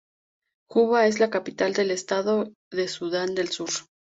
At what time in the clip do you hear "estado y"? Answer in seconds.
1.91-2.75